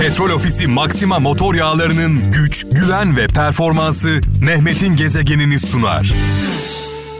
[0.00, 6.12] Petrol Ofisi Maxima motor yağlarının güç, güven ve performansı Mehmet'in gezegenini sunar.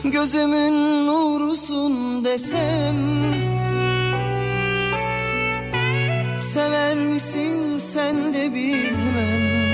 [0.05, 2.97] Gözümün nurusun desem
[6.39, 9.71] Sever misin sen de bilmem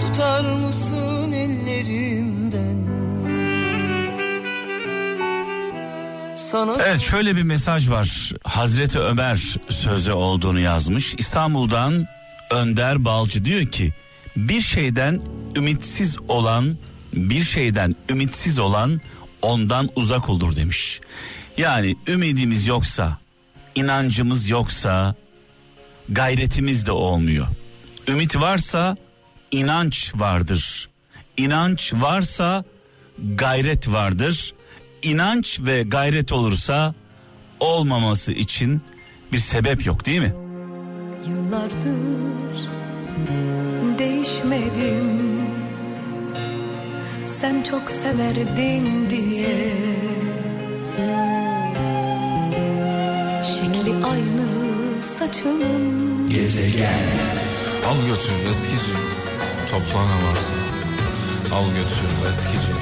[0.00, 2.45] Tutar mısın ellerimden
[6.50, 8.32] Sana Evet şöyle bir mesaj var.
[8.44, 11.14] Hazreti Ömer sözü olduğunu yazmış.
[11.18, 12.06] İstanbul'dan
[12.50, 13.92] Önder Balcı diyor ki
[14.36, 15.20] bir şeyden
[15.56, 16.76] ümitsiz olan
[17.12, 19.00] bir şeyden ümitsiz olan
[19.42, 21.00] ondan uzak olur demiş.
[21.56, 23.18] Yani ümidimiz yoksa,
[23.74, 25.14] inancımız yoksa
[26.08, 27.46] gayretimiz de olmuyor.
[28.08, 28.96] Ümit varsa
[29.50, 30.88] inanç vardır.
[31.36, 32.64] İnanç varsa
[33.34, 34.54] gayret vardır.
[35.02, 36.94] İnanç ve gayret olursa
[37.60, 38.80] olmaması için
[39.32, 40.34] bir sebep yok değil mi?
[41.28, 42.68] Yıllardır
[43.98, 45.26] değişmedim
[47.40, 49.74] Sen çok severdin diye
[53.44, 54.46] Şekli aynı
[55.18, 56.30] saçının
[57.86, 58.92] Al götür eskici
[59.70, 60.56] toplanamazsın.
[61.54, 62.72] Al götür eskici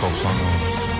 [0.00, 0.93] toplanamazsın.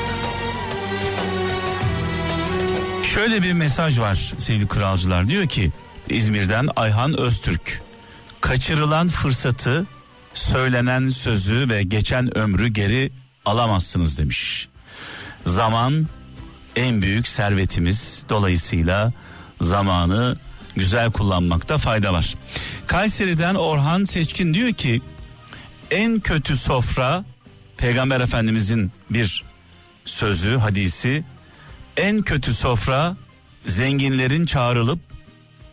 [3.15, 5.73] Şöyle bir mesaj var sevgili kralcılar diyor ki
[6.09, 7.83] İzmir'den Ayhan Öztürk
[8.41, 9.87] kaçırılan fırsatı
[10.35, 13.11] söylenen sözü ve geçen ömrü geri
[13.45, 14.69] alamazsınız demiş.
[15.47, 16.09] Zaman
[16.77, 19.13] en büyük servetimiz dolayısıyla
[19.61, 20.37] zamanı
[20.77, 22.35] güzel kullanmakta fayda var.
[22.87, 25.03] Kayseri'den Orhan Seçkin diyor ki
[25.91, 27.25] en kötü sofra
[27.77, 29.45] Peygamber Efendimizin bir
[30.05, 31.25] sözü hadisi
[31.97, 33.17] en kötü sofra
[33.67, 34.99] zenginlerin çağrılıp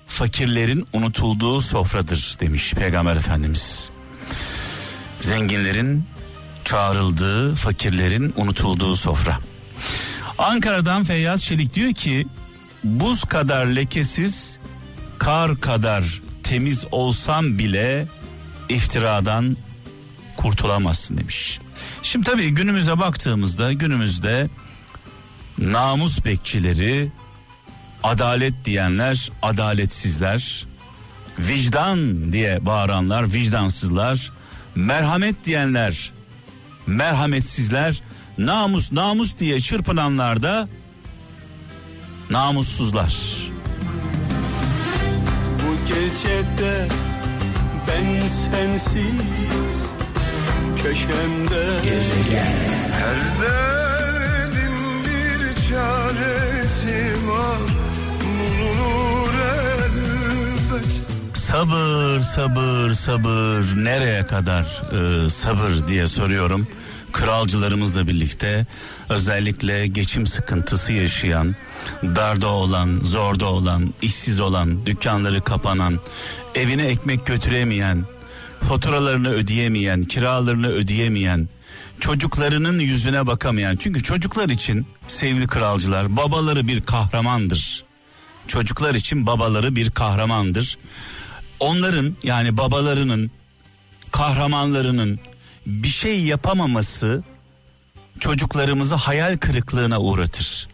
[0.08, 3.89] fakirlerin unutulduğu sofradır demiş Peygamber Efendimiz.
[5.22, 6.03] Zenginlerin
[6.66, 9.39] çağrıldığı, fakirlerin unutulduğu sofra.
[10.37, 12.27] Ankara'dan Feyyaz Çelik diyor ki
[12.83, 14.59] buz kadar lekesiz,
[15.20, 18.08] kar kadar temiz olsam bile
[18.70, 19.58] iftiradan
[20.38, 21.59] kurtulamazsın demiş.
[22.03, 24.49] Şimdi tabii günümüze baktığımızda günümüzde
[25.61, 27.10] namus bekçileri,
[28.04, 30.67] adalet diyenler, adaletsizler,
[31.39, 34.32] vicdan diye bağıranlar, vicdansızlar,
[34.76, 36.11] merhamet diyenler,
[36.88, 38.02] merhametsizler,
[38.38, 40.67] namus namus diye çırpınanlar da
[42.30, 43.16] namussuzlar.
[45.60, 46.88] Bu gecede
[47.88, 49.92] ben sensiz
[50.83, 51.82] köşemde
[52.92, 53.80] Her derdin bir
[55.71, 57.61] çaresi var.
[58.21, 61.02] Bulunur elbet.
[61.33, 63.83] Sabır, sabır, sabır.
[63.83, 66.67] Nereye kadar e, sabır diye soruyorum.
[67.11, 68.65] Kralcılarımızla birlikte
[69.09, 71.55] özellikle geçim sıkıntısı yaşayan,
[72.03, 75.99] darda olan, zorda olan, işsiz olan, dükkanları kapanan,
[76.55, 78.05] evine ekmek götüremeyen,
[78.70, 81.49] faturalarını ödeyemeyen, kiralarını ödeyemeyen,
[82.02, 83.76] çocuklarının yüzüne bakamayan.
[83.76, 87.84] Çünkü çocuklar için sevgili kralcılar babaları bir kahramandır.
[88.48, 90.78] Çocuklar için babaları bir kahramandır.
[91.60, 93.32] Onların yani babalarının
[94.12, 95.20] kahramanlarının
[95.66, 97.23] bir şey yapamaması
[98.20, 100.68] çocuklarımızı hayal kırıklığına uğratır.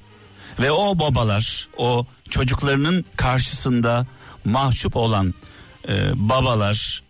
[0.60, 4.06] Ve o babalar, o çocuklarının karşısında
[4.46, 5.34] mahcup olan
[5.88, 7.04] e, babalar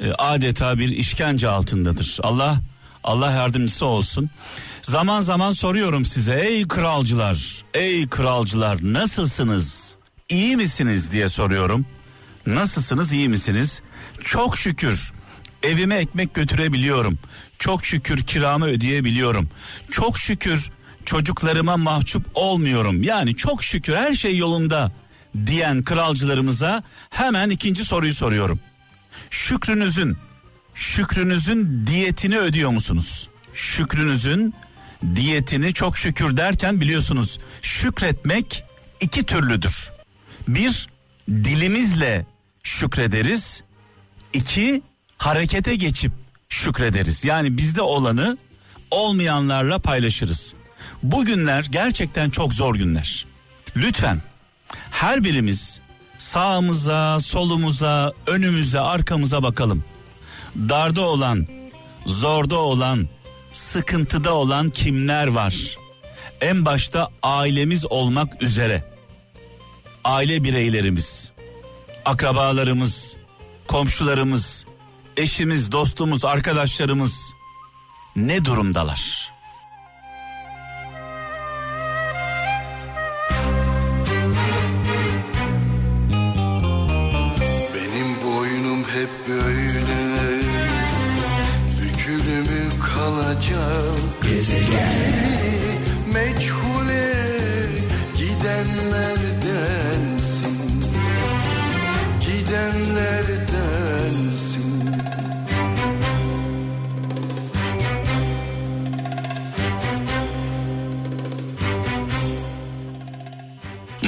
[0.00, 2.18] e, adeta bir işkence altındadır.
[2.22, 2.58] Allah
[3.04, 4.30] Allah yardımcısı olsun.
[4.82, 9.94] Zaman zaman soruyorum size ey kralcılar, ey kralcılar nasılsınız?
[10.28, 11.86] İyi misiniz diye soruyorum.
[12.46, 13.82] Nasılsınız, iyi misiniz?
[14.24, 15.12] Çok şükür
[15.62, 17.18] evime ekmek götürebiliyorum.
[17.58, 19.48] Çok şükür kiramı ödeyebiliyorum.
[19.90, 20.70] Çok şükür
[21.04, 23.02] çocuklarıma mahcup olmuyorum.
[23.02, 24.92] Yani çok şükür her şey yolunda
[25.46, 28.60] diyen kralcılarımıza hemen ikinci soruyu soruyorum.
[29.30, 30.16] Şükrünüzün
[30.74, 33.28] şükrünüzün diyetini ödüyor musunuz?
[33.54, 34.54] Şükrünüzün
[35.14, 38.64] diyetini çok şükür derken biliyorsunuz şükretmek
[39.00, 39.90] iki türlüdür.
[40.48, 40.88] Bir
[41.28, 42.26] dilimizle
[42.62, 43.62] şükrederiz.
[44.32, 44.82] İki
[45.18, 46.12] harekete geçip
[46.48, 47.24] şükrederiz.
[47.24, 48.38] Yani bizde olanı
[48.90, 50.54] olmayanlarla paylaşırız.
[51.02, 53.26] Bu günler gerçekten çok zor günler.
[53.76, 54.22] Lütfen
[54.90, 55.80] her birimiz
[56.18, 59.84] sağımıza, solumuza, önümüze, arkamıza bakalım.
[60.56, 61.46] Darda olan,
[62.06, 63.08] zorda olan,
[63.52, 65.76] sıkıntıda olan kimler var?
[66.40, 68.92] En başta ailemiz olmak üzere.
[70.04, 71.32] aile bireylerimiz,
[72.04, 73.16] akrabalarımız,
[73.66, 74.66] komşularımız,
[75.16, 77.32] eşimiz, dostumuz, arkadaşlarımız
[78.16, 79.31] ne durumdalar?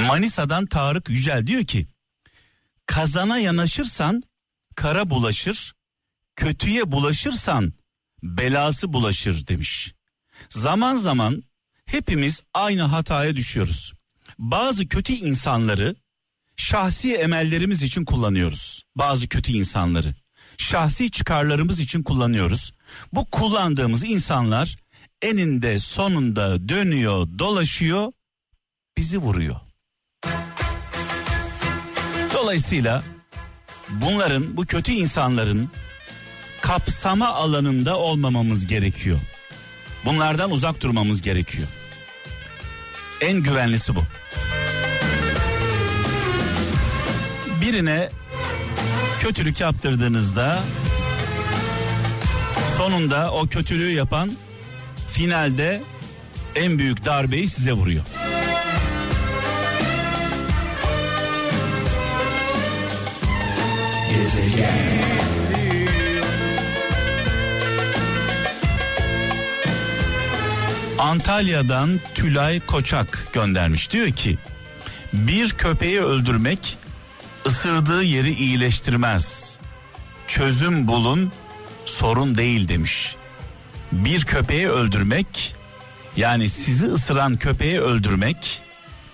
[0.07, 1.87] Manisa'dan Tarık Yücel diyor ki
[2.85, 4.23] kazana yanaşırsan
[4.75, 5.73] kara bulaşır,
[6.35, 7.73] kötüye bulaşırsan
[8.23, 9.93] belası bulaşır demiş.
[10.49, 11.43] Zaman zaman
[11.85, 13.93] hepimiz aynı hataya düşüyoruz.
[14.39, 15.95] Bazı kötü insanları
[16.55, 18.83] şahsi emellerimiz için kullanıyoruz.
[18.95, 20.15] Bazı kötü insanları
[20.57, 22.73] şahsi çıkarlarımız için kullanıyoruz.
[23.13, 24.77] Bu kullandığımız insanlar
[25.21, 28.11] eninde sonunda dönüyor, dolaşıyor,
[28.97, 29.55] bizi vuruyor.
[32.33, 33.03] Dolayısıyla
[33.89, 35.69] bunların, bu kötü insanların
[36.61, 39.19] kapsama alanında olmamamız gerekiyor.
[40.05, 41.67] Bunlardan uzak durmamız gerekiyor.
[43.21, 44.03] En güvenlisi bu.
[47.61, 48.09] Birine
[49.19, 50.59] kötülük yaptırdığınızda
[52.77, 54.31] sonunda o kötülüğü yapan
[55.11, 55.81] finalde
[56.55, 58.03] en büyük darbeyi size vuruyor.
[70.99, 73.91] Antalya'dan Tülay Koçak göndermiş.
[73.91, 74.37] Diyor ki
[75.13, 76.77] bir köpeği öldürmek
[77.45, 79.57] ısırdığı yeri iyileştirmez.
[80.27, 81.31] Çözüm bulun
[81.85, 83.15] sorun değil demiş.
[83.91, 85.55] Bir köpeği öldürmek
[86.17, 88.61] yani sizi ısıran köpeği öldürmek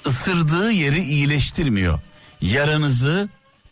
[0.06, 2.00] ısırdığı yeri iyileştirmiyor.
[2.42, 3.30] Yaranızı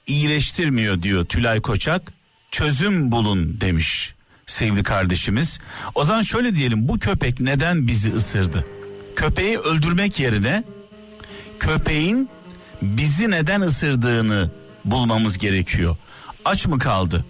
[0.08, 2.14] iyileştirmiyor diyor Tülay Koçak.
[2.52, 4.14] Çözüm bulun demiş
[4.50, 5.60] sevgili kardeşimiz.
[5.96, 8.66] O zaman şöyle diyelim bu köpek neden bizi ısırdı?
[9.16, 10.64] Köpeği öldürmek yerine
[11.60, 12.30] köpeğin
[12.82, 14.52] bizi neden ısırdığını
[14.86, 15.98] bulmamız gerekiyor.
[16.46, 17.26] Aç mı kaldı?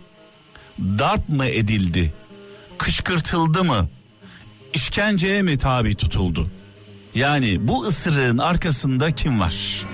[0.79, 2.13] Darp mı edildi?
[2.77, 3.89] Kışkırtıldı mı?
[4.73, 6.49] İşkenceye mi tabi tutuldu?
[7.15, 9.85] Yani bu ısırığın arkasında kim var?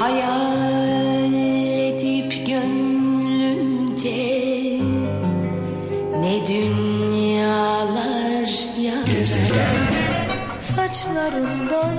[0.00, 0.75] Hayal
[10.86, 11.94] Saçlarından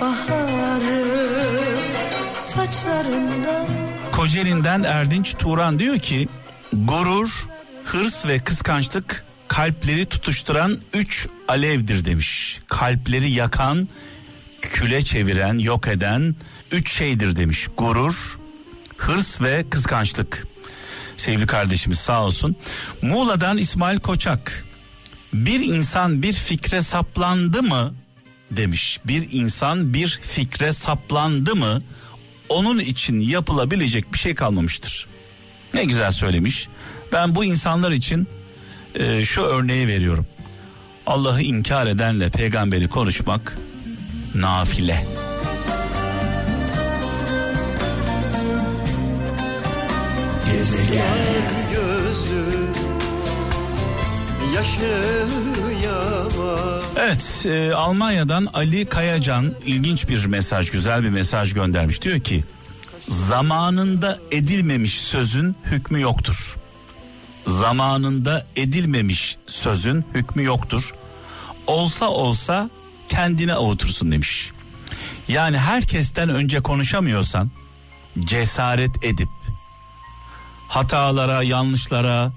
[0.00, 1.04] baharı
[2.44, 3.66] Saçlarından
[4.12, 6.28] Kocaeli'nden Erdinç Turan diyor ki
[6.72, 7.48] gurur,
[7.84, 12.60] hırs ve kıskançlık kalpleri tutuşturan üç alevdir demiş.
[12.68, 13.88] Kalpleri yakan,
[14.62, 16.34] küle çeviren, yok eden
[16.70, 17.66] üç şeydir demiş.
[17.76, 18.38] Gurur,
[18.96, 20.46] hırs ve kıskançlık.
[21.16, 22.56] Sevgili kardeşimiz sağ olsun.
[23.02, 24.64] Muğla'dan İsmail Koçak.
[25.32, 27.94] Bir insan bir fikre saplandı mı
[28.50, 29.00] demiş.
[29.04, 31.82] Bir insan bir fikre saplandı mı
[32.48, 35.06] onun için yapılabilecek bir şey kalmamıştır.
[35.74, 36.68] Ne güzel söylemiş.
[37.12, 38.28] Ben bu insanlar için
[38.94, 40.26] e, şu örneği veriyorum.
[41.06, 43.58] Allah'ı inkar edenle peygamberi konuşmak
[44.34, 45.06] nafile.
[51.72, 52.59] gözlü
[56.96, 62.02] Evet e, Almanya'dan Ali Kayacan ilginç bir mesaj güzel bir mesaj göndermiş.
[62.02, 62.44] Diyor ki
[63.08, 66.56] zamanında edilmemiş sözün hükmü yoktur.
[67.46, 70.94] Zamanında edilmemiş sözün hükmü yoktur.
[71.66, 72.70] Olsa olsa
[73.08, 74.50] kendine avutursun demiş.
[75.28, 77.50] Yani herkesten önce konuşamıyorsan
[78.24, 79.28] cesaret edip
[80.68, 82.32] hatalara, yanlışlara,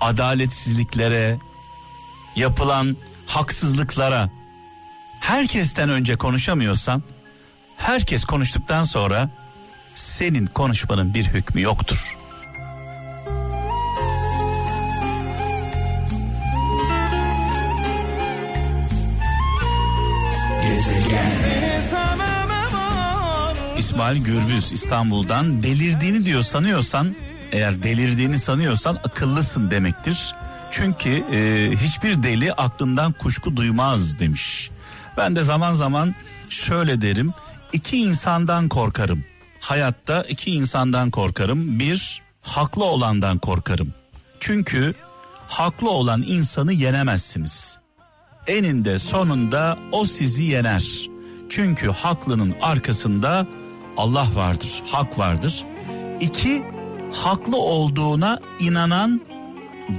[0.00, 1.38] adaletsizliklere,
[2.36, 4.30] yapılan haksızlıklara
[5.20, 7.02] herkesten önce konuşamıyorsan
[7.76, 9.30] herkes konuştuktan sonra
[9.94, 12.18] senin konuşmanın bir hükmü yoktur.
[23.78, 27.16] İsmail Gürbüz İstanbul'dan delirdiğini diyor sanıyorsan
[27.52, 30.34] eğer delirdiğini sanıyorsan akıllısın demektir.
[30.70, 34.70] Çünkü e, hiçbir deli aklından kuşku duymaz demiş.
[35.16, 36.14] Ben de zaman zaman
[36.48, 37.32] şöyle derim.
[37.72, 39.24] iki insandan korkarım.
[39.60, 41.78] Hayatta iki insandan korkarım.
[41.78, 43.94] Bir, haklı olandan korkarım.
[44.40, 44.94] Çünkü
[45.48, 47.78] haklı olan insanı yenemezsiniz.
[48.46, 51.08] Eninde sonunda o sizi yener.
[51.48, 53.46] Çünkü haklının arkasında
[53.96, 55.64] Allah vardır, hak vardır.
[56.20, 56.62] İki,
[57.12, 59.20] haklı olduğuna inanan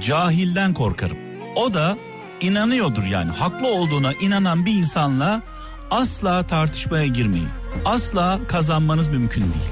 [0.00, 1.18] cahilden korkarım.
[1.56, 1.96] O da
[2.40, 5.42] inanıyordur yani haklı olduğuna inanan bir insanla
[5.90, 7.48] asla tartışmaya girmeyin.
[7.84, 9.70] Asla kazanmanız mümkün değil.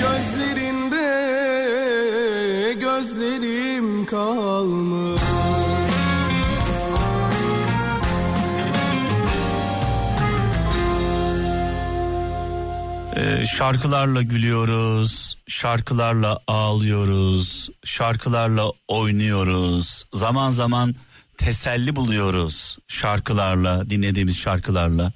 [0.00, 1.08] Gözlerinde
[2.80, 5.17] gözlerim kalmış
[13.46, 20.04] şarkılarla gülüyoruz, şarkılarla ağlıyoruz, şarkılarla oynuyoruz.
[20.12, 20.94] Zaman zaman
[21.38, 25.12] teselli buluyoruz şarkılarla, dinlediğimiz şarkılarla.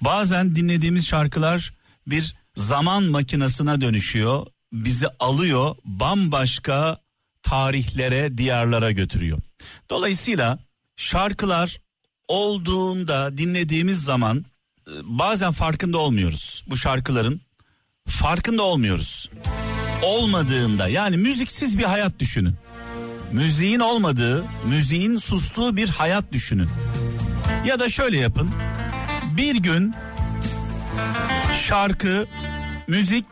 [0.00, 1.72] Bazen dinlediğimiz şarkılar
[2.06, 6.98] bir zaman makinasına dönüşüyor, bizi alıyor, bambaşka
[7.42, 9.38] tarihlere, diyarlara götürüyor.
[9.90, 10.58] Dolayısıyla
[10.96, 11.80] şarkılar
[12.28, 14.44] olduğunda dinlediğimiz zaman
[14.88, 17.40] e, bazen farkında olmuyoruz bu şarkıların
[18.06, 19.30] farkında olmuyoruz.
[20.02, 22.54] Olmadığında yani müziksiz bir hayat düşünün.
[23.32, 26.68] Müziğin olmadığı, müziğin sustuğu bir hayat düşünün.
[27.66, 28.50] Ya da şöyle yapın.
[29.36, 29.94] Bir gün
[31.66, 32.26] şarkı,
[32.88, 33.26] müzik,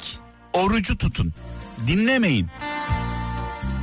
[0.53, 1.35] orucu tutun.
[1.87, 2.49] Dinlemeyin.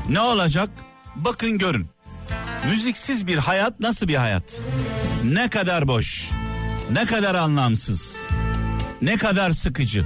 [0.09, 0.69] Ne olacak?
[1.15, 1.87] Bakın görün.
[2.69, 4.61] Müziksiz bir hayat nasıl bir hayat?
[5.23, 6.29] Ne kadar boş,
[6.91, 8.27] ne kadar anlamsız,
[9.01, 10.05] ne kadar sıkıcı.